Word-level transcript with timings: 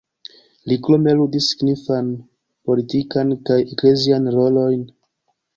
Li 0.71 0.77
krome 0.87 1.13
ludis 1.19 1.49
signifan 1.51 2.09
politikan 2.71 3.37
kaj 3.51 3.59
eklezian 3.77 4.31
rolojn. 4.39 4.87